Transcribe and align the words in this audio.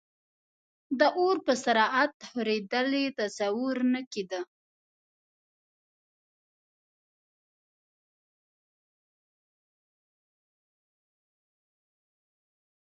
د 0.99 1.01
اور 1.17 1.37
په 1.45 1.53
سرعت 1.63 2.13
خورېدل 2.29 2.89
یې 3.01 3.07
تصور 3.19 3.77
نه 3.93 4.01
کېده. 4.11 4.41